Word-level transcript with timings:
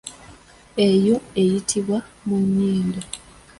Eyo 0.87 1.15
eyitibwa 1.41 1.97
muyindu. 2.27 3.01